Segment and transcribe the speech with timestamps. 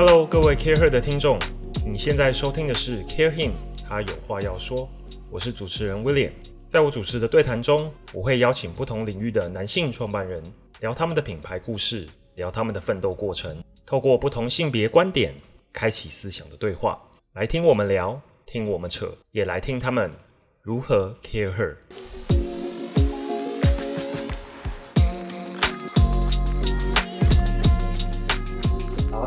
[0.00, 1.40] Hello，各位 Care Her 的听众，
[1.84, 3.50] 你现在收听的是 Care Him，
[3.84, 4.88] 他有话要说。
[5.28, 6.30] 我是主持人 William，
[6.68, 10.40] 在我主持的对谈中，我会邀请不同领域的男性创办人，
[10.78, 12.06] 聊他们的品牌故事，
[12.36, 15.34] 聊他们的奋斗过程，透过不同性别观点，
[15.72, 16.96] 开启思想的对话，
[17.32, 20.12] 来听我们聊，听我们扯，也来听他们
[20.62, 22.37] 如何 Care Her。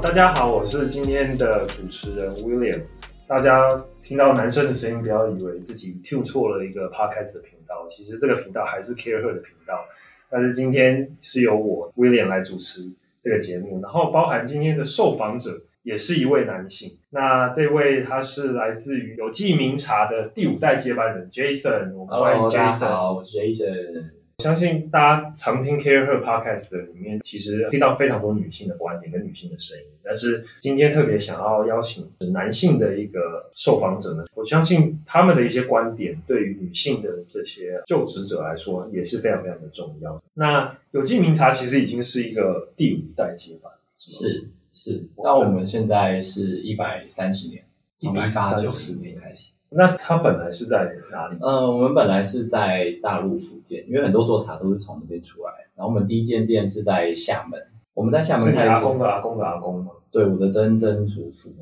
[0.02, 2.82] 大家好，我是今天的主持人 William。
[3.28, 3.70] 大家
[4.02, 9.86] 听到男生的声音，不要以为自己 tune 错了一个 podcast 的频道，其实这个频道还是 Care Her 的频道。
[10.28, 12.82] 但是今天是由我 William 来主持
[13.22, 16.98] 这个节目，然后包含今天的受访者也是一位男性。
[17.12, 22.88] 那这位他是来自于有记名茶的第五代接班人 Jason，我们欢迎 Jason。
[22.88, 24.21] 好，我是 Jason。
[24.42, 29.86] 相信大家常听 Care Her Podcast 里面，其实听到非常多女性的观点跟女性的声音。
[30.04, 40.22] 但是今天特别想要邀请男性的一个受访者呢，我相信他们的一些观点对于女性的这些就职者来说也是非常非常的重要。
[40.34, 45.08] 那有机名茶其实已经是一个第五代接班，是是。
[45.24, 47.64] 那我们现在是一百三十年，
[48.00, 49.52] 一百三十年开始。
[49.74, 51.38] 那他本来是在哪里？
[51.40, 55.52] 呃，我们本来是在大陆福建，因为很多做茶都是从那边出来。
[55.76, 57.58] 然后我们第一间店是在厦门，
[57.94, 58.52] 我们在厦门。
[58.52, 59.92] 是阿公的阿公的阿公吗？
[60.12, 61.54] 对，我的曾曾祖父。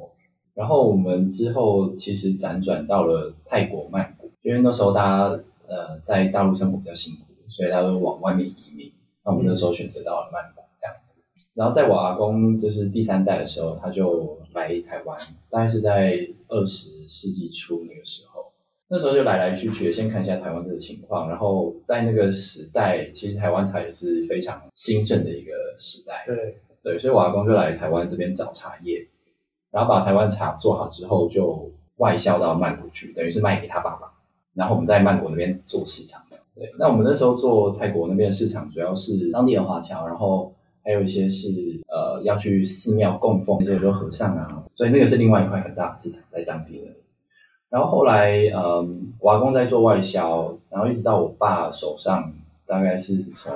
[0.55, 8.91] 然后我们之后其实辗转到了泰国曼谷，因为那时候大家呃在大陆生活比较辛苦，所以他都往外面移民。
[9.23, 10.58] 那我们那时候选择到了曼谷。
[11.59, 15.17] 然后在我阿公就是第三代的时候，他就来台湾，
[15.49, 16.97] 大概是在二十。
[17.11, 18.51] 世纪初那个时候，
[18.87, 21.27] 那时候就来来去去，先看一下台湾的情况。
[21.27, 26.23] 然后在那个时代，其实台湾茶也是非常兴盛的一个时代。
[26.27, 29.07] 对对，所以我阿公就来台湾这边找茶叶，
[29.71, 34.13] 然后把台湾茶做好之后，就外销到曼谷去，等于是卖给他爸爸。
[34.53, 36.21] 然后我们在曼谷那边做市场。
[36.53, 40.53] 对，那我们那时候做泰国那边的市场，主要是当地的华侨，然后
[40.83, 41.49] 还有一些是
[41.87, 46.87] 呃要去寺庙供奉一些说和尚啊，所以那个是另外一块很大的市场在当地的。
[47.69, 52.33] 然后后来，嗯，瓦工在做外销，然后一直到我爸手上，
[52.65, 53.53] 大概是从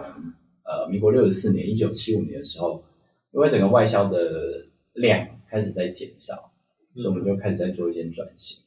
[0.63, 2.83] 呃民国六十四年一九七五年的时候，
[3.31, 6.51] 因为整个外销的量开始在减少，
[6.95, 8.63] 所以我们就开始在做一些转型。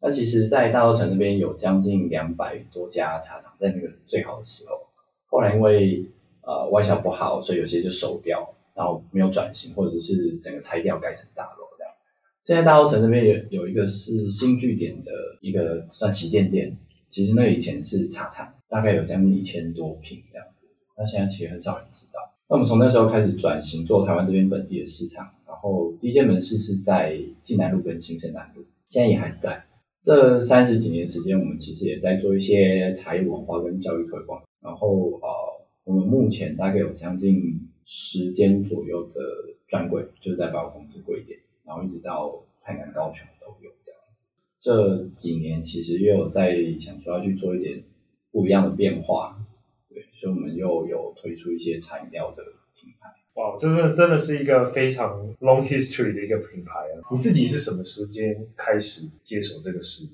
[0.00, 4.80] 那其实，在大稻城那边有将近两百多家茶厂，在那个最好的时候，
[5.26, 6.04] 后来因为
[6.48, 11.92] 呃外销不好，所以有些就收掉，然后没有转型，或者是整个拆掉，改成大楼这样。
[12.40, 16.74] 现在大稻城那边有有一个是新据点的一个算旗舰店，
[17.06, 20.66] 其实那以前是茶厂，大概有将近一千多平这样子。
[20.96, 22.18] 那现在其实很少人知道。
[22.48, 29.62] 那我们从那时候开始转型做台湾这边本地的市场，然后第一间门市是在晋南路跟新生南路，现在也还在。
[30.02, 34.42] 这三十几年时间，我们其实也在做一些茶叶文化跟教育推广。
[34.62, 34.88] 然后
[35.20, 35.28] 呃，
[35.88, 39.22] 我们目前大概有将近十间左右的
[39.66, 41.38] 专柜，就是在百货公司柜点。
[41.64, 44.24] 然后一直到台南、高雄都有这样子。
[44.60, 47.82] 这几年其实又有在想说要去做一点
[48.30, 49.42] 不一样的变化，
[49.88, 52.42] 对，所以我们又有推出一些材料的
[52.74, 53.08] 品牌。
[53.40, 57.00] 哇，这是真的是一个非常 long history 的一个品牌啊！
[57.10, 60.10] 你自己是什么时间开始接手这个事业？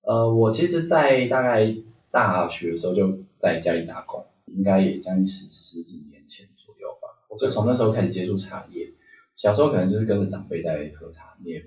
[0.00, 1.76] 呃，我其实，在大概
[2.10, 4.24] 大学的时候就在家里打工，
[4.56, 7.08] 应该也将近十十几年前左右吧。
[7.28, 8.90] 我就从那时候开始接触茶叶。
[9.36, 11.64] 小时候可能就是跟着长辈在喝茶，你也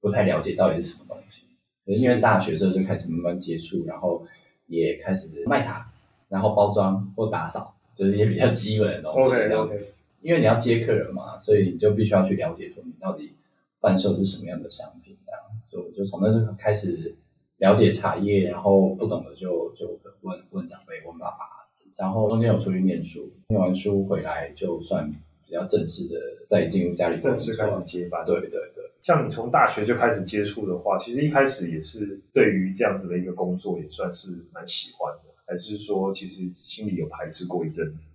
[0.00, 1.44] 不太了解到底是什么东西。
[1.86, 4.26] 可是因为大学时候就开始慢慢接触，然后
[4.66, 5.92] 也开始卖茶，
[6.28, 9.28] 然后包装或打扫，就是一些比较基本的东西。
[9.28, 9.94] OK OK。
[10.22, 13.34] 因为你要接客人嘛，所以你就必须要去了解说你到底
[13.80, 15.16] 贩售是什么样的商品。
[15.24, 17.14] 这样，所以我就从那时候开始
[17.58, 21.53] 了解茶叶，然后不懂的就就问问长辈，问爸爸。
[21.96, 25.12] 然后中间有出去念书，念完书回来就算。
[25.46, 26.18] 比较正式的，
[26.48, 28.24] 再进入家里正式开始接班。
[28.24, 38.10] 对对对，像你从大学就开始接触的话，其实一开始也是对于这样子的一个工作也算是蛮喜欢的，还是说其实心里有排斥过一阵子？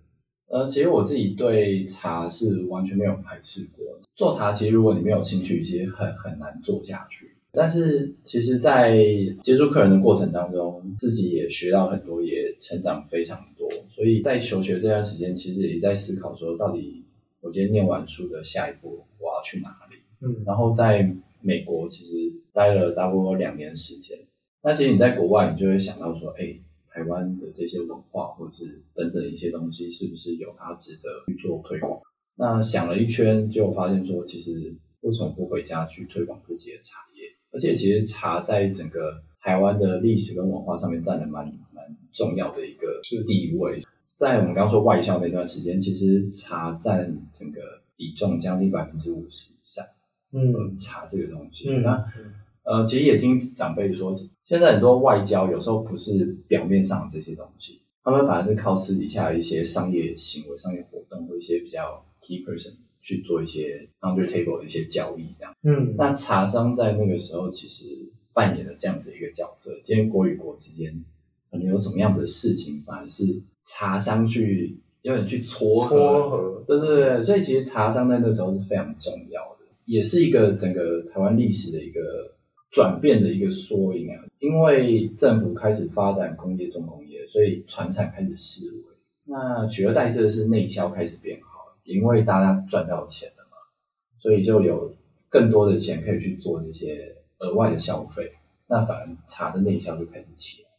[0.48, 3.86] 呃，其实我自己对茶是完全没有排斥过。
[4.16, 7.30] 做茶其实如果你没有兴趣，其实很很难做下去。
[7.52, 8.96] 但是其实，在
[9.42, 13.49] 接触客人的过程当中，自己也学到很多，也成长非常多。
[13.88, 17.04] 所以在求学这段时间，其实也在思考说，到底。
[17.42, 19.96] 我今天念完书的下一步我要去哪里？
[20.20, 24.18] 嗯，然后在美国其实待了大概两年时间。
[24.62, 26.54] 那其实你在国外，你就会想到说，哎，
[26.86, 31.98] 台湾的这些文化或者是等等一些东西，是不是有它值得去做推广？
[32.36, 37.22] 那想了一圈，就发现说，其实为什么不回家去推广自己的茶叶？
[37.52, 41.69] 而且其实茶在整个台湾的历史跟文化上面占了蛮蛮
[42.12, 43.82] 重要的一个地位。
[44.16, 47.60] 在我们刚刚说外销那段时间，其实茶占整个
[47.96, 49.84] 比重将近百分之五十以上。
[50.32, 52.04] 嗯茶这个东西，嗯，那
[52.62, 54.14] 呃，其实也听长辈说，
[54.44, 65.52] 现在很多外交有时候不是表面上的这些东西，他们反而是靠私底下的一些商业行为、商业活动或一些比较 key person 去做一些 under table 的一些交易，这样。
[65.64, 67.84] 嗯，那茶商在那个时候其实
[68.32, 69.80] 扮演了这样子一个角色。
[69.82, 70.94] 今天国与国之间
[71.50, 73.24] 可能有什么样子的事情，反而是
[73.64, 75.96] 茶商去有点去撮合。
[75.96, 82.00] 撮合，对对对，所以其实茶商在那时候是非常重要的，也是一个整个台湾历史的一个
[82.70, 84.24] 转变的一个缩影啊。
[84.38, 88.78] 因为政府开始发展工业重工业，所以船产开始式微。
[89.24, 93.56] 那取而代之的是内销开始变好，因为大家赚到钱了嘛，
[94.18, 94.94] 所以就有
[95.28, 98.32] 更多的钱可以去做那些额外的消费。
[98.66, 100.69] 那反而茶的内销就开始起来。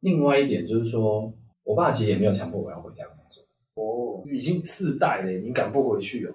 [0.00, 1.32] 另外一点就是说，
[1.64, 3.42] 我爸其实也没有强迫我要回家工作。
[3.74, 6.34] 哦，已经四代了，你敢不回去哦？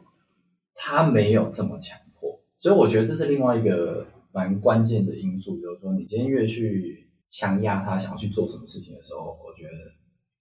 [0.75, 9.71] 他没有这么强迫，所以我觉得这是另外一个蛮关键的因素，就是说你今天越去强压他想要去做什么事情的时候，我觉得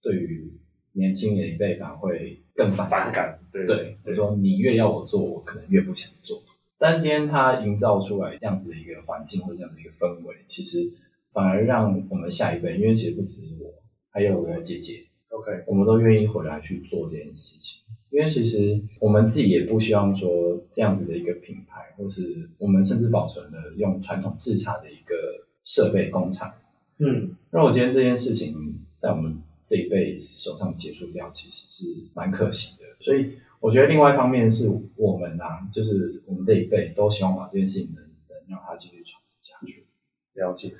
[0.01, 0.51] 对于
[0.93, 6.41] 年轻人一辈反而会更反反感，对对，说你越要我做，我可能越不想做。
[6.77, 10.91] 但今天他营造出来这样子的一个环境或这样的一个氛围，其实
[11.33, 13.73] 反而让我们下一辈，因为其实不只是我，
[14.11, 17.81] 还有我姐姐，，OK，我们都愿意回来去做这件事情，
[18.11, 20.29] 因为其实我们自己也不希望说
[20.71, 25.15] 这样子的一个品牌，或是我们甚至保存了用传统制茶的一个
[25.63, 26.53] 设备工厂。
[26.99, 28.55] 嗯，那我今天这件事情
[28.95, 32.83] 在我们这一辈手上结束掉，其实是蛮可惜的。
[32.99, 39.87] 所以我觉得另外一方面是我们啊，就是我们这一辈都希望把这件事情能能让它继续传承下去。
[40.35, 40.73] 了解。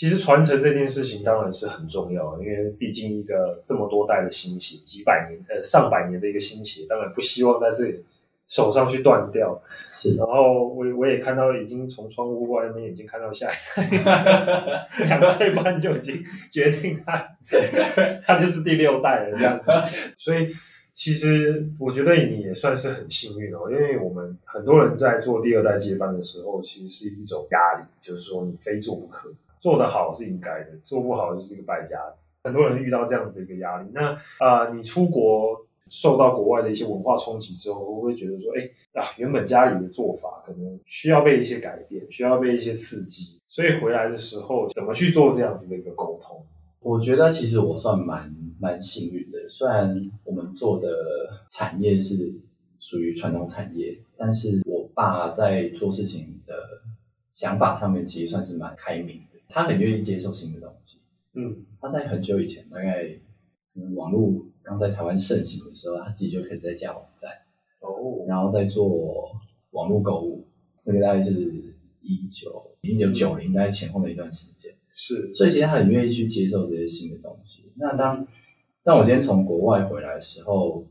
[0.00, 8.02] 其实传承这件事情当然是很重要，因为毕竟一个这么多代的心血，几百年呃上百年的一个心血，当然不希望在这里
[8.48, 9.62] 手上去断掉。
[9.90, 17.36] 是然后我我也看到，已经从窗户外面已经看到下一代， 两岁半就已经决定他
[18.24, 19.70] 他就是第六代了这样子。
[20.16, 20.48] 所以
[20.94, 29.30] 其实我觉得你也算是很幸运哦，因为我们很多人在做第二代接班的时候，其实是一种压力，就是说你非做不可。
[29.60, 32.30] 做得好是应该的，做不好就是一个败家子。
[32.42, 33.88] 很多人遇到这样子的一个压力。
[33.92, 46.42] 那啊、你出国受到国外的一些文化冲击之后，会不会觉得说，哎啊，原本家里的做法可能需要被一些改变，需要被一些刺激，所以回来的时候怎么去做这样子的一个沟通？
[46.80, 50.88] 我觉得其实我算蛮蛮幸运的，虽然我们做的
[51.50, 52.32] 产业是
[52.78, 56.54] 属于传统产业，但是我爸在做事情的
[57.30, 59.20] 想法上面其实算是蛮开明，
[59.50, 60.98] 他很愿意接受新的东西。
[61.34, 63.04] 嗯他在很久以前，大概
[63.74, 67.30] 可能网络刚在台湾盛行的时候，他自己就开始在架网站，
[67.80, 69.30] 哦，然后在做
[69.70, 70.46] 网络购物，
[70.84, 71.32] 那个大概是
[72.00, 74.74] 一九一九九零大概前后的一段时间。
[74.92, 77.72] 是所以其实他很愿意去接受这些新的东西。
[77.76, 78.26] 那当
[78.82, 80.84] 当我今天从国外回来的时候，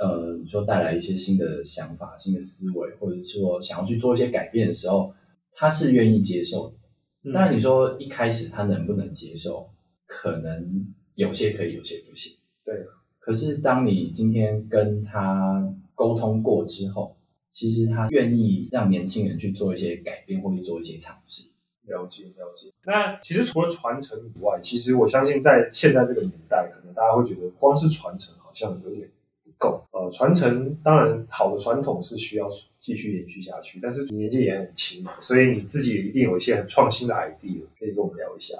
[0.00, 5.12] 呃，你说带来一些新的想法、新的思维，或者是说想要去做一些改变的时候，
[5.52, 6.76] 他是愿意接受的。
[7.24, 9.68] 嗯当然，你说一开始他能不能接受，
[10.06, 12.36] 可能有些可以，有些不行。
[12.64, 12.74] 对。
[13.18, 17.16] 可是当你今天跟他沟通过之后，
[17.50, 21.48] 其实他愿意让年轻人去做一些改变，或者做一些尝试。
[21.82, 22.70] 了解了解。
[22.84, 29.17] 那其实除了传承以外，其实我相信在现在这个年代，可能大家会觉得光是传承好像有点不
[29.58, 29.84] 够。
[29.92, 32.48] 呃，传承当然好的传统是需要
[32.78, 38.54] 继续延续下去，但是年纪也很轻嘛，所以你自己一定有一些很创新的 idea，可以跟我们聊一下。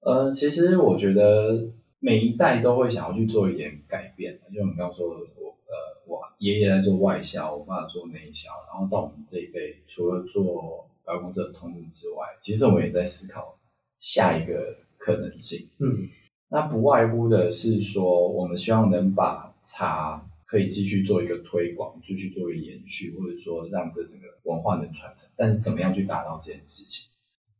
[0.00, 13.56] 呃，其实我觉得每一代都会想要去做一点改变，就我们刚刚说的，我呃，我爷爷在做外销，我爸做内销，然后到我们这一辈，除了做百货公司的通路之外，其实我们也在思考
[14.00, 15.68] 下一个可能性。
[15.78, 16.08] 嗯
[16.52, 25.30] 那不外乎的是说，我们希望能把茶可以继续做一个推广，继续做一个延续，或者说让这整个文化能传承。
[25.36, 27.08] 但是怎么样去达到这件事情？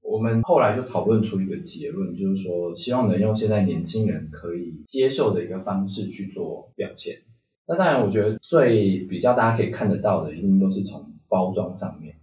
[0.03, 7.17] 我们后来就讨论出一个结论，就是说，希望能用现在年轻人可以接受的一个方式去做表现。
[7.69, 12.17] 那当然，我觉得最比较大家可以看得到的，一定都是从包装上面，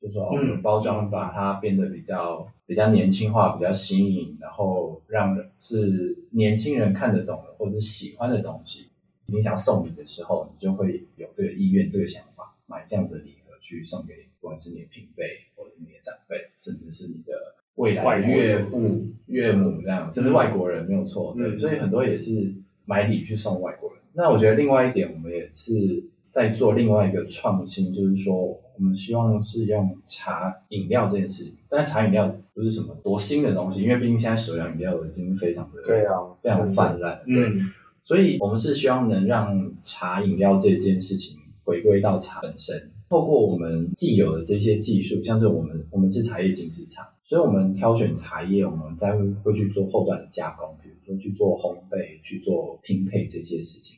[0.00, 8.89] 就是说，哦我们包装把它变得比较比较年轻化，比较新颖，然后让是年轻人看得懂的或者喜欢的东西。
[9.32, 17.32] 你想送礼的时候，你就会有这个意愿、这个想法，买这样子的礼盒去送给不管是你的平辈或者你的长辈，甚至是你的
[17.76, 23.98] 未来岳父、岳母这样，甚至外国人没有错，对，嗯所以很多也是买礼去送外国人。
[24.12, 37.48] 那我觉得另外一点，我们也是在做另外一个创新，就是说我们希望是用茶饮料这件事情，但是茶饮料不是什么多新的东西，因为毕竟现在手摇饮料已经非常的对啊，非常泛滥，对。
[37.50, 37.70] 嗯，
[38.02, 53.96] 所以我们是希望能让茶饮料这件事情回归到茶本身，透过我们既有的这些技术，像是我们我们是茶叶精制厂，所以我们挑选茶叶，我们再会会去做后端的加工，比如说去做烘焙、去做拼配这些事情，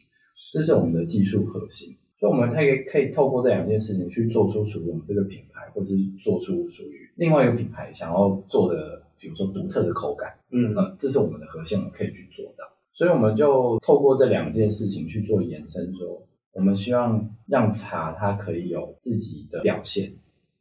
[0.52, 1.97] 这是我们的技术核心。
[2.21, 10.32] 所以我们可以可以透过这两件事情去做出属于我们这个品牌，或者是做出属于另外一个品牌想要做的，比如说独特的口感。
[10.52, 12.51] 嗯那，这是我们的核心，我们可以去做到。
[12.94, 16.22] 所以我们就透过这两件事情去做延伸，说
[16.52, 20.12] 我们希望让茶它可以有自己的表现。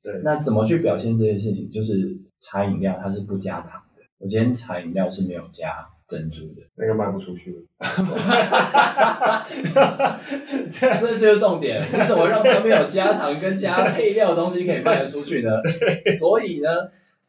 [0.01, 1.69] 对那怎么去表现这件事情？
[1.69, 7.61] 就是茶饮料它是不加糖的，我今天茶饮料是没有加珍珠的，那个卖不出去了。
[11.00, 11.79] 这就是重点。
[11.81, 15.51] 你怎么让它没有加糖跟加配料的东西可以卖得出去呢？
[16.17, 16.69] 所以呢，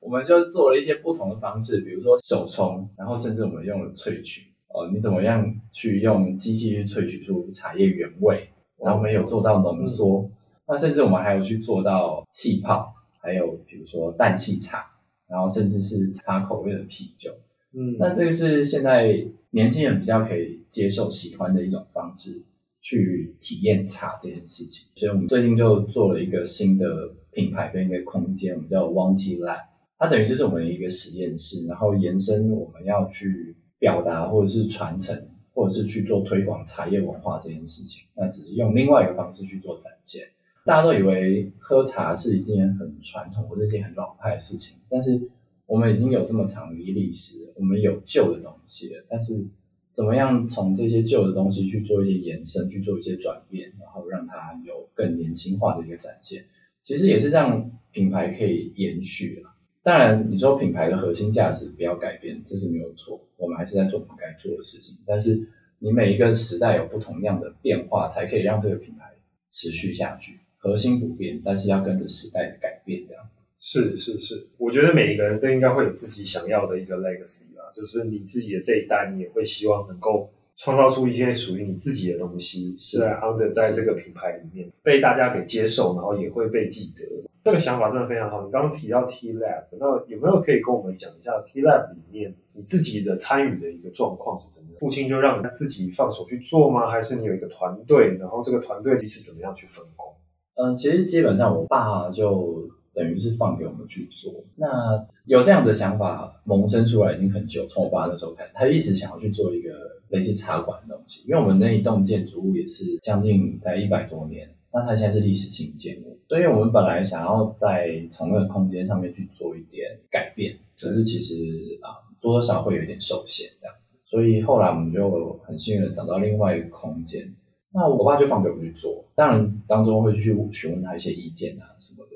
[0.01, 4.52] 我们就做了一些不同的方式，比如说手冲，然后甚至我们用了萃取。
[4.75, 8.49] 哦，你怎么样去用机器去萃取出茶叶原味？
[8.79, 10.29] 然后我们有做到浓缩，
[10.67, 14.85] 那甚至我们还有去做到气泡，还有比如说氮气茶，
[15.29, 17.31] 然后甚至是茶口味的啤酒。
[17.75, 22.43] 嗯那这个是现在年轻人比较可以接受、喜欢的一种方式，
[22.81, 24.89] 去体验茶这件事情。
[24.97, 26.87] 所以我们最近就做了一个新的
[27.31, 29.61] 品牌跟一个空间，我们叫 T Lab。
[29.97, 38.07] 它等于就是我们的一个实验室，然后延伸我们要去表达或者是传承，或者是去做推广茶叶文化这件事情。
[38.15, 40.23] 那只是用另外一个方式去做展现。
[40.65, 45.21] 大家都以为喝茶是一件很传统或者一件很老派的事情，但是
[45.67, 49.45] 我们已经有这么长的历史，我们有旧的东西，但是
[49.91, 56.45] 怎么样从这些旧的东西去做一些延伸，去做一些转变，然后让它有更年轻化的一个展现，
[56.81, 59.52] 其实也是让品牌可以延续了。
[59.83, 64.97] 当然，你说品牌的核心价值不要改变，这是没有错，我们还是在做我们该做的事情。
[65.05, 65.49] 但是
[65.81, 69.13] 你每一个时代有不同样的变化，才可以让这个品牌
[69.51, 70.39] 持续下去。
[70.59, 73.47] 核心不变，但是要跟着时代的改变，这样子。
[73.59, 87.05] 是是是，我觉得每一个人都应该会有自己想要的一个 legacy 啊，就是你自己的这一代，你也会希望能够创造出一些属于你自己的东西，是在 under 在这个品牌里面被大家给接受，然后也会被记得。
[87.45, 88.45] 这个想法真的非常好。
[88.47, 94.79] 你刚刚提到 T Lab，那有没有可以跟我们讲一下 T Lab 里面你自己的参与的一个状况是怎么样？
[94.79, 96.89] 父亲就让你自己放手去做吗？
[96.89, 100.15] 还是你有一个团队，然后这个团队是怎么样去分工？
[100.55, 104.33] 嗯，其实基本上我爸就等于是放给我们去做。
[104.55, 109.71] 那有这样的想法萌生出来已经很久，从我爸那时候开始，他就一直想要去做一个
[110.13, 111.25] 类似茶馆的东西。
[111.27, 121.35] 因为我们那一栋建筑物也是将近在一百多年，那它现在是历史性建物，所以我们本来想要在从那个空间上面去做一点改变，可是其实
[121.83, 123.97] 啊、多多少少会有点受限这样子。
[124.07, 127.35] 所以后来我们就很幸运的找到另外一个空间，
[127.73, 132.13] 那我爸就放给我们去做，当然当中会去询问他一些意见啊什么的。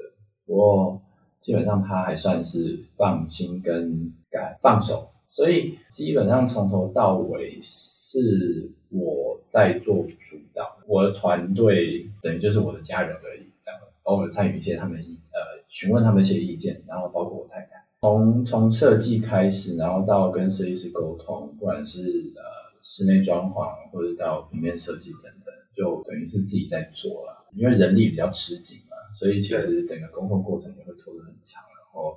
[0.46, 1.02] 不过
[1.40, 22.02] 基本上他还算是放心跟敢放手，所以基本上从头到尾是我在做主导，我的团队等于就是我的家人而已，这样偶尔参与一些他们意呃询问他们一些意见，然后包括我太太，从从设计开始，然后到跟设计师沟通，不管是
[22.36, 22.42] 呃
[22.80, 32.16] 室内装潢或者到平面设计等等，就等于是自己在做了，因为人力比较吃紧嘛，所以其实整个沟通过程也会拖得很长，然后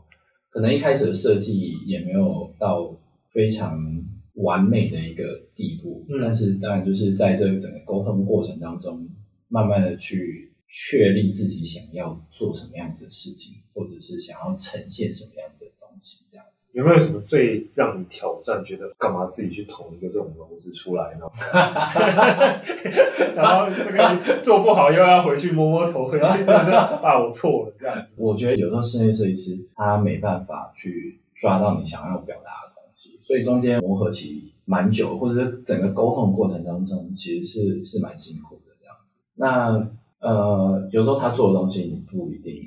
[0.49, 2.95] 可能一开始的设计也没有到
[3.31, 3.79] 非常
[4.35, 9.07] 完美的一个地步，嗯但是当然就是在这整个沟通过程当中，
[9.47, 15.48] 慢慢的去确立自己想要做什么样子的事情，或者是想要呈现什么样。
[16.79, 21.25] 有没有什么最让你挑战，觉得干嘛自己去捅一个这种篓子出来呢？
[23.35, 28.15] 然后这个做不好又要回去摸摸头，回去就是爸我错了这样子。
[28.17, 39.17] 我觉得有时候室内设计师他没办法去抓到你想要表达的东西，所以中间磨合期蛮久，或者是整个沟通的过程当中，其实是是蛮辛苦的这样子。
[39.35, 39.85] 那
[40.25, 42.63] 呃，有时候他做的东西你不一定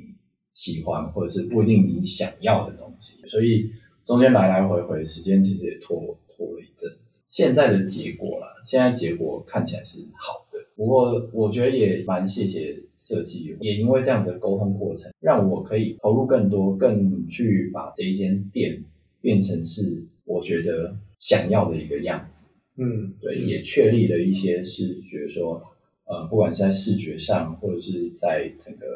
[0.53, 3.71] 喜欢，或者是不一定你想要的东西，所以
[4.05, 7.23] 中间来来回回时间其实也拖拖了一阵子。
[7.27, 10.59] 现在的结果啦，现在结果看起来是好的。
[10.75, 18.83] 不过我觉得也蛮谢谢设计，也因为这样子的沟通过程，让我可以投入更多，更去把这一间店
[19.21, 22.47] 变成是我觉得想要的一个样子。
[22.77, 25.63] 嗯，对，也确立了一些是觉得说，
[26.07, 28.87] 呃，不管是在视觉上，或者是在整个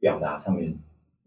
[0.00, 0.76] 表达上面，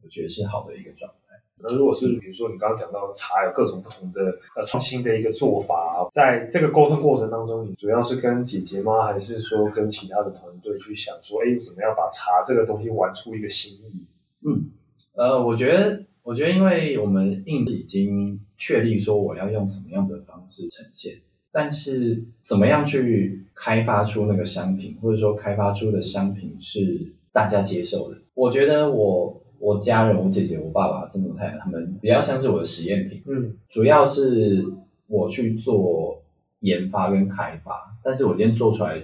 [0.03, 1.26] 我觉得是好的一个状态。
[1.59, 4.21] 那如果是比如说你刚刚讲到茶有各种不同的
[4.55, 9.03] 呃创新的一个做法，在这个沟通过程当中，你主要是跟姐姐吗？
[9.03, 14.05] 还是说跟其他的团队去想说，哎，怎么样把茶这个东西玩出一个新意？
[14.45, 14.69] 嗯，
[15.15, 21.19] 呃，我觉得，我觉得，因为我们印已经确立说我要用什么样子的方式呈现。
[21.49, 28.17] 但是怎么样去开发出那个商品，或者说开发出的商品是大家接受的？
[28.35, 33.21] 我觉得我我家人、我姐姐、我爸爸、甚至我太太他们比较像是我的实验品。
[33.27, 34.65] 嗯，主要是
[35.07, 36.21] 我去做
[36.59, 39.01] 研发跟开发，但是我今天做出来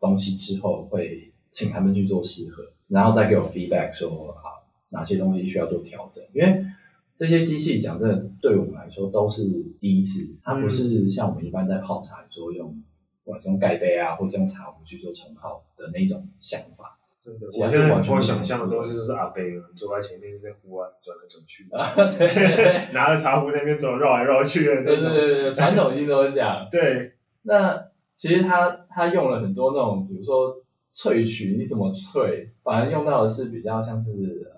[0.00, 6.64] 东西之后，会请他们去做试喝，然后再给我 feedback 说啊哪些东西需要做调整，因为。
[7.18, 9.44] 这些机器讲真的，对我们来说都是
[9.80, 10.36] 第一次。
[10.42, 12.68] 它不是像我们一般在泡茶，说用，
[13.24, 16.98] 不管是用盖杯啊，或者用茶壶去做冲泡的那种想法。
[17.26, 19.42] 真的，我现在我想象的都是就是阿贝
[19.74, 21.68] 坐在前面在户外转来转去，
[22.16, 24.84] 对， 拿着茶壶那边走绕来绕去的。
[24.84, 26.66] 对对对对，传统一定都是这样。
[26.70, 27.82] 对，那
[28.14, 30.56] 其实他他用了很多那种，比如说
[30.94, 32.48] 萃取，你怎么萃？
[32.62, 34.52] 反而用到的是比较像是。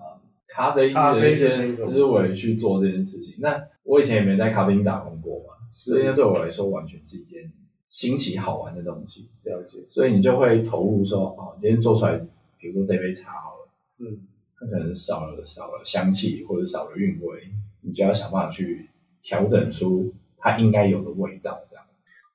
[0.50, 3.36] 咖啡机的一些思维去做这件事情。
[3.38, 7.52] 那我以前也没在咖啡厅打工过嘛，所以那对我来说完全是一件
[7.90, 9.28] 新奇好玩的东西。
[9.42, 9.78] 了解。
[9.86, 12.18] 所以你就会投入说，哦，今天做出来，
[12.58, 14.26] 比如说这杯茶好了，嗯，
[14.58, 17.50] 它可能少了少了香气或者少了韵味，
[17.82, 18.88] 你就要想办法去
[19.22, 21.64] 调整出它应该有的味道。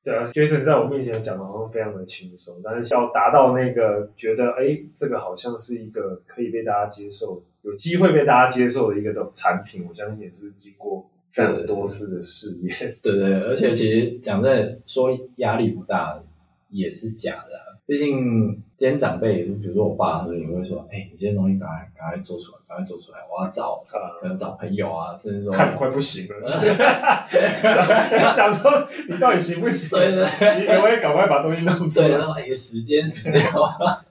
[0.05, 12.75] 对啊，Jason 在我面前讲的好像非常的轻松，但是要达到那个觉得，哎，这个好像是一个可以被大家接受、有机会被大家接受的一个的产品，我相信也是经过非常多次的试验。
[13.01, 16.21] 对对，而且其实讲真的，说压力不大
[16.67, 17.79] 也是假的。
[17.85, 26.51] 毕竟，今天长辈，比如说我爸，他们也会说：“哎，你这些东西赶快赶快做出来，赶快做出来，我要找可能找朋友啊，甚至说看快不行了，
[28.35, 29.89] 想说你到底行不行？
[29.89, 32.09] 对对，你可不可以赶快把东西弄出来？
[32.09, 33.41] 然后哎，时间时间，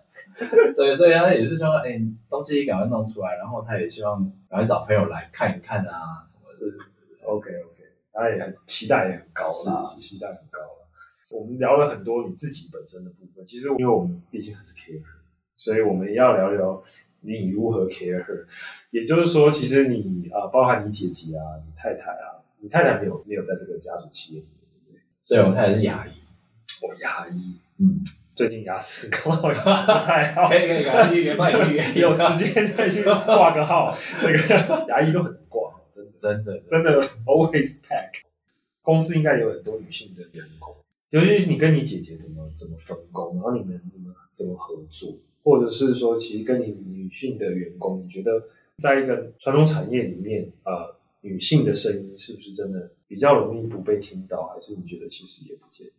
[0.74, 6.78] 对，所以他也是说，哎，东西赶快弄出来，然后他也希望赶快找朋友来看一看啊，什么的。
[7.26, 10.60] OK OK，他也很期待也很高啦，期待很高。
[11.32, 15.00] 我们聊了很多你自己本身的部分，其实因为我们毕竟还是 care，
[15.56, 16.82] 所以我们也要聊聊
[17.20, 18.44] 你如何 care。
[18.90, 25.38] 也就是说，其实你啊，包含你姐姐啊，你太太啊，你太太没有没有在这个家族企业里面，对不对？
[25.38, 26.10] 对，我太太是牙医，
[26.82, 33.96] 我牙医，嗯，最近牙齿刚好不太好，可以可以牙医，帮你预约，有时间再去挂个号。
[34.22, 38.20] 那个 牙医都很挂，真的真的真的 always pack。
[38.82, 40.76] 公司应该有很多女性的员工。
[41.12, 48.42] 尤其是你跟你姐姐怎么怎么分工，然后你们你们怎么合作，或者是说，其实跟你女性的员工，你觉得
[48.78, 55.92] 在一个传统产业里面，呃，女性的声音是不是真的比较容易不被听到，还是你觉得其实也不见得？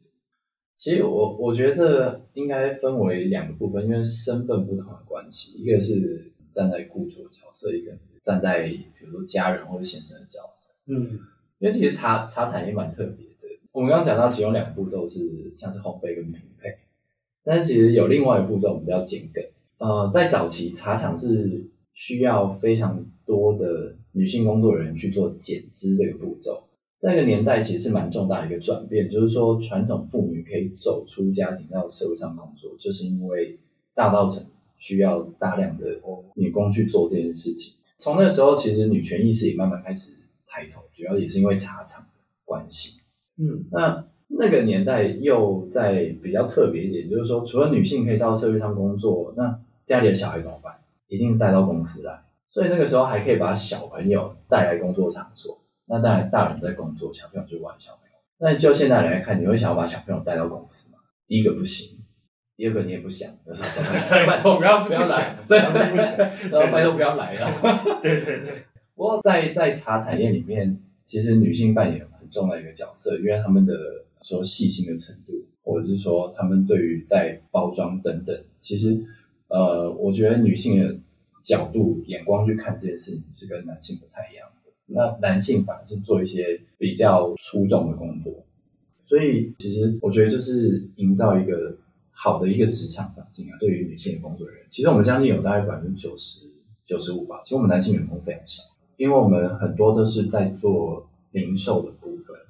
[0.75, 10.73] 其实我我觉得这应该分为两个部分，因为身份不同的关系，一个是站在雇主的角色，一个是站在比如说家人或者先生的角色。
[10.87, 11.19] 嗯，
[11.59, 13.27] 因为其实茶茶产业蛮特别。
[13.73, 16.69] 我们刚刚讲到，其中两个步骤是像是烘焙跟品配，
[17.43, 19.43] 但是其实有另外一个步骤我们叫剪梗。
[19.79, 26.69] 呃，在早期茶厂是需要非常多的女性工作人员去做剪枝这个步骤。
[26.99, 33.59] 这个年代其实是蛮重大的一个转变，就是说传统妇女可以走出家庭到社会上工作，就是因为
[33.95, 34.45] 大稻城
[34.77, 35.99] 需要大量的
[36.35, 37.73] 女工去做这件事情。
[37.97, 40.13] 从那时候，其实女权意识也慢慢开始
[40.45, 42.09] 抬头，主要也是因为茶厂的
[42.45, 42.99] 关系。
[43.37, 50.73] 嗯，那那个年代又在比较特别一点，就是说，除了女性可以到社会上工作，那家里的小孩怎么办？
[51.07, 52.23] 一定带到公司来。
[52.49, 55.59] 所以那个时候还可以把小朋友带来工作场所。
[55.85, 58.15] 那当然，大人在工作，小朋友就玩小朋友。
[58.37, 60.99] 那就现在来看，你会想要把小朋友带到公司吗？
[61.27, 61.97] 第一个不行，
[62.55, 66.17] 第二个你也不想，就是对，主要是不想，主要是不想，
[66.51, 67.99] 然后拜托不要来了。
[68.01, 68.63] 对对对。
[68.95, 72.07] 不过在在茶产业里面，其实女性扮演。
[72.33, 73.73] 重要一个角色，因为他们的
[74.23, 78.99] 说细心的程度，或者是说他们对于在包装等等，其实
[79.47, 80.95] 呃，我觉得女性的
[81.43, 84.71] 角度眼光去看这件事情是跟男性不太一样的。
[84.87, 88.33] 那男性反而是做一些比较出众的工作，
[89.05, 91.77] 所以其实我觉得就是营造一个
[92.11, 96.41] 好的一个职场环境啊，对于女性的工作人员，其实我们将近有大概百分之九十
[96.85, 97.39] 九十五吧。
[97.43, 98.63] 其实我们男性员工非常少，
[98.97, 101.91] 因为我们很多都是在做零售的，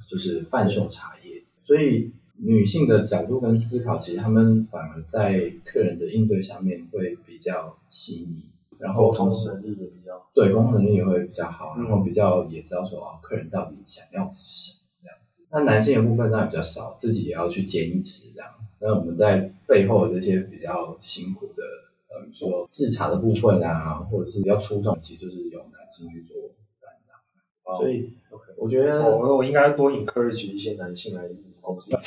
[0.07, 8.43] 就是贩售茶叶，所以女性的角度跟思考，其实他们反而在客人的应对上面会比较细腻，
[8.79, 15.43] 然后同时能力也比较对沟通能力也会比较好，嗯然后比较也知道说啊，客人到底想要什么这样子。
[15.51, 18.49] 那男性的部分当然比较少，自己也要去兼职这样。
[18.79, 21.63] 那我们在背后的这些比较辛苦的，
[22.09, 26.35] 呃，比如说制茶的部分啊，或者是比较出众，其实就是由男性去做
[26.81, 27.77] 担当。
[27.77, 28.52] 所以 OK。
[28.63, 31.23] 我觉得我我应该多 encourage 一些男性来
[31.59, 31.91] 公司。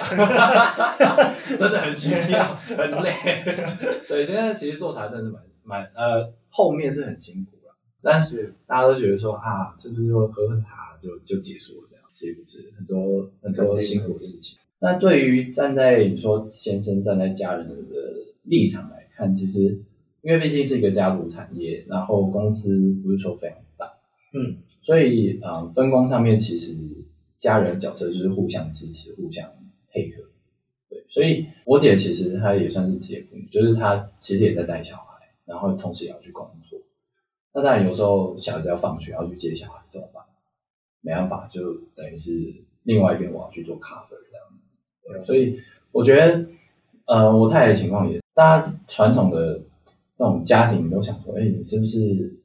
[1.58, 3.12] 真的很需要，很累。
[4.02, 12.04] 所以现在其实做茶真的是蛮蛮呃，后面是很辛苦了，但是大家都觉得说啊，是不是说喝喝茶就就结束了这样？
[12.10, 14.58] 其实不是，很多很多辛苦的事情。
[14.78, 17.74] 那对于站在你说先生站在家人的
[18.44, 19.78] 立场来看，其实
[20.22, 23.48] 因为毕竟是一个家族产业，然后公司不是说非
[24.36, 26.76] 嗯，所以呃分工上面其实
[27.38, 29.50] 家人角色就是互相支持、互相
[29.90, 30.22] 配合。
[30.88, 35.04] 对，所以我姐其实她也算是职业妇女，就是她其实也在带小孩，
[35.46, 36.78] 然后同时也要去工作。
[37.54, 40.22] 那当然有时候小孩子要放学要去接小孩怎么办？
[41.00, 42.30] 没办法，就等于是
[42.82, 45.22] 另外一边我要去做 cover 这样。
[45.22, 45.58] 对，所以
[45.92, 46.46] 我觉得
[47.06, 49.62] 呃我太太的情况也，大家传统的
[50.18, 52.36] 那种家庭都想说，哎，你是不是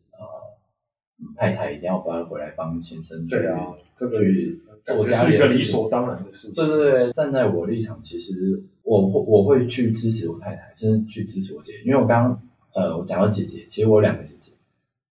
[1.35, 6.55] 太太一定要搬回来帮先生去对啊，这个去感做觉是一个家里的理所当然的事情。
[6.55, 12.41] 对对对，站在我立场，其实我会我会去支持我太太，甚至去支持我姐姐，因为我刚刚
[12.73, 14.51] 呃我讲到姐姐，其实我有两个姐姐，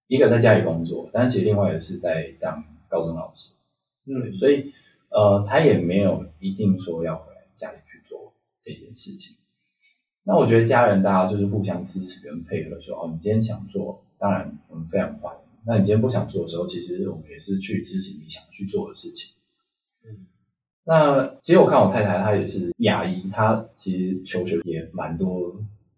[0.09, 3.55] 一个在家里工作，但是其实另外一个是在当高中老师，
[4.07, 4.73] 嗯，所以
[5.11, 9.37] 呃她也没有一定说要回来家里去做这件事情。
[10.25, 15.50] 那我觉得家人大家就是互相支持跟配合说，哦，你今天想做，当然我们非常欢迎。
[15.67, 19.35] 那你今天不想做的时候，其实我们也是去支持你想去做的事情。
[20.05, 20.27] 嗯
[20.85, 25.55] 那其实我看我太太，她也是牙医，她其实求学也蛮多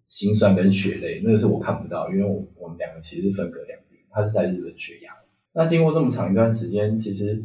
[0.07, 5.13] 心酸跟血泪，那个是我看不到，因为我我们两个其实是分隔两地，她是在日本学牙。
[5.55, 7.43] 那经过这么长一段时间，其实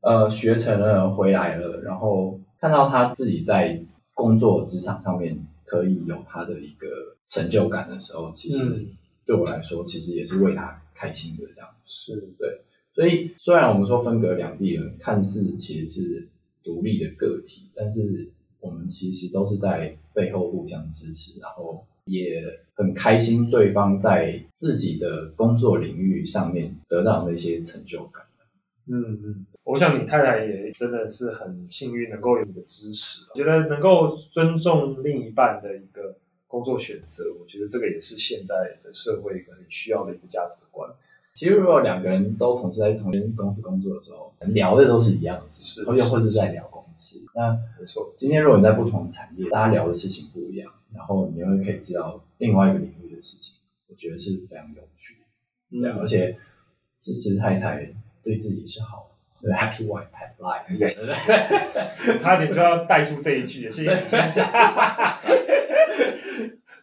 [0.00, 3.80] 呃学成了回来了，然后看到她自己在
[4.14, 6.88] 工作职场上面可以有她的一个
[7.28, 8.86] 成就感的时候，其实嗯
[9.26, 11.68] 对我来说，其实也是为她开心的这样。
[11.84, 12.60] 是对
[12.92, 16.28] 所以虽然我们说分隔两地了，看似其实是
[16.64, 22.42] 独立的个体，但是我们其实都是在背后互相支持，然后也
[22.74, 28.24] 很开心对方在自己的工作领域上面得到的一些成就感。
[28.90, 33.26] 嗯嗯，我想你太太也真的是很幸运，能够有你的支持。
[33.30, 36.16] 我觉得能够尊重另一半的一个
[36.48, 40.90] 工作选择，我觉得这个也是现在的社会很需要的一个价值观。
[41.34, 47.24] 其实如果两个人都同时在同一间公司工作的时候，聊的都是一样的事情，是或者或是在聊公司。
[47.32, 53.54] 那没错，今天如果你在不同的产业，大家聊的事情不一样，然后你会可以知道另外一个领域的事情，
[53.86, 55.80] 我觉得是非常有趣的。
[55.80, 56.36] 对啊，而且
[56.96, 57.88] 支持太太
[58.24, 59.08] 对自己是好
[59.40, 60.66] 的，对 happy wife happy life。
[60.76, 62.18] Yes.
[62.18, 64.48] 差点就要带出这一句了，谢谢你先讲。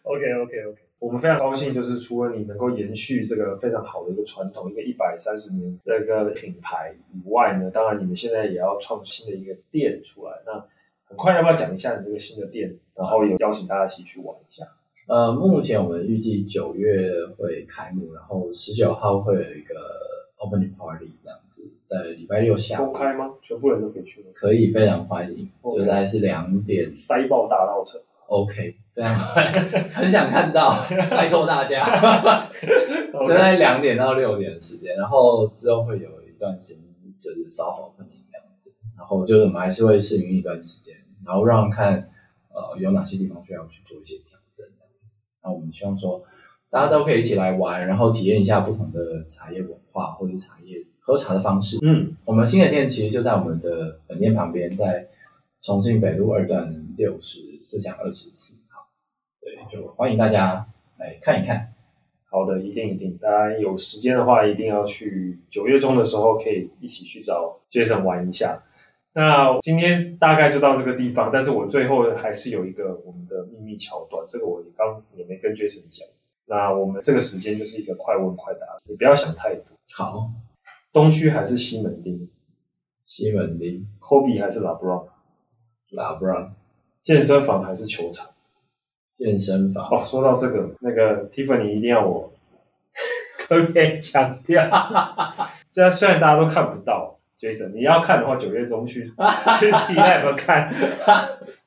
[0.06, 10.32] OK OK OK，我们非常高兴，就是除了你能够延续这个非常好的一个传统，一个一百三十年的一个品牌以外呢，当然你们现在也要创新的一个店出来。
[10.46, 10.64] 那
[11.08, 14.64] 很快要不要讲一下你这个新的店，然后有邀请大家一起去玩一下？
[15.08, 19.74] 呃，目前我们预计九月会开幕，然后十九号会有一个
[20.38, 23.34] opening party 这样子，在礼拜六下午公开吗？
[23.42, 24.28] 全部人都可以去吗？
[24.34, 28.00] 可以非常欢迎大概是两点塞爆大稻城。
[28.28, 30.70] ，OK，非常很想看到，
[31.10, 31.84] 拜托大家，
[33.12, 36.84] 就在两点到六点的时间，然后之后会有一段时间
[37.18, 42.10] 就是烧好喷饮这样子，然后就是我们还是会试营一段时间，然后让看
[42.50, 45.14] 呃有哪些地方需要去做一些调整这样子。
[45.42, 46.22] 那我们希望说
[46.70, 51.78] 大家都可以一起来玩，然后体验一下不同的茶叶文化或者茶叶喝茶的方式。
[51.82, 55.06] 嗯，我们新的店其实就在我们的本店旁边，在
[55.66, 58.86] 重庆北路二段六十四巷二十四号。
[59.40, 60.64] 对，就欢迎大家
[60.96, 61.74] 来看一看。
[62.30, 68.62] 好的，一定一定，大家有时间的话，一定要去九月中的时候，可以一起去找 Jason 玩一下。
[69.14, 76.06] 那今天大概就到这个地方，但是我最后还是有一个我们的秘密桥段，这个我刚也没跟 Jason 讲。
[76.44, 79.64] 那我们这个时间就是一个快问快答，你不要想太多。
[79.96, 80.30] 好，
[80.92, 82.28] 东区还是西门町
[83.02, 85.08] 西门町、，Kobe 还是 LeBron，拉布朗、
[87.02, 88.26] 健身房还是球场，
[89.10, 92.32] 健身房哦，说到这个，那个 Tiffany 一定要我
[93.38, 94.68] 特别强调，
[95.70, 99.04] 这虽然大家都看不到，Jason，你要看的话，九月中去
[99.58, 100.68] 去 T Lab 看。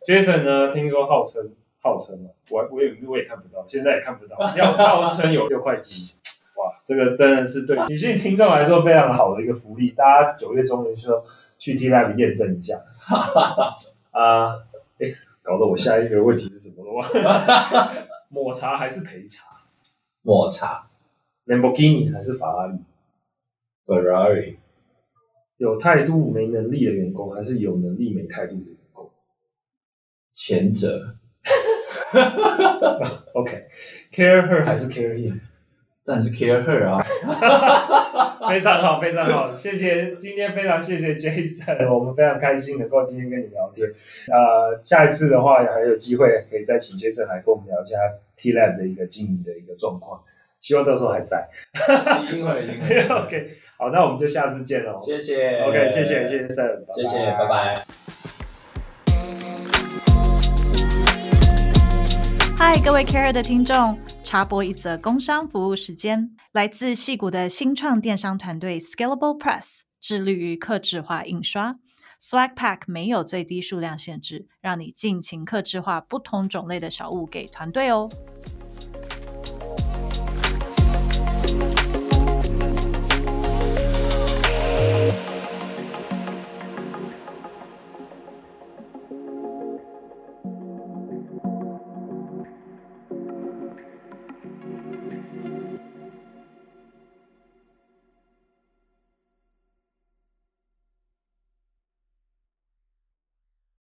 [0.05, 6.13] Jason 呢，听说号称号称嘛，我我也我也看不到，现在也看不到，要号称有六块肌。
[6.57, 11.23] 哇，这个真的是对女性听众来说非常好的一个福利，大家九月中的时候
[11.57, 12.77] 去 T Lab 验证一下。
[14.11, 14.55] 啊，
[14.99, 15.07] 哎，
[15.41, 18.07] 搞得我下一个问题是什么了？
[18.29, 19.43] 抹茶还是陪茶
[20.21, 20.87] 抹茶
[21.45, 22.77] ？Lamborghini 还是法拉利
[23.85, 24.57] ？Ferrari
[25.57, 29.09] 有态度没能力的员工，还是有能力没态度的员工
[30.31, 31.15] 前者？
[33.33, 35.39] OK，care her 还是 care him？
[36.09, 36.99] 但是 care her 啊，
[38.49, 43.87] 非常好，非常好，谢谢，今天非常谢谢 Jason，我们非常开心能够今天跟你聊天。
[44.27, 47.95] 呃，下一次的话还有机会可以再请 Jason 来跟我们聊一下
[48.35, 50.19] T Lab 的一个经营的一个状况，
[50.59, 51.47] 希望到时候还在。
[52.23, 52.97] 一定会，一定会。
[53.13, 54.97] OK，好，那我们就下次见喽。
[54.97, 57.85] 谢谢 OK，谢谢，谢谢 Sir，谢谢，拜拜。
[62.57, 63.95] 嗨，各位 Care 的听众，
[64.29, 66.29] 插播一则工商服务时间。
[66.51, 71.79] 来自戏谷的新创电商团队 Scalable Press 致力于客制化印刷。
[72.21, 78.07] Swag Pack 没有最低数量限制，让你尽情客制化不同种类的小物给团队哦。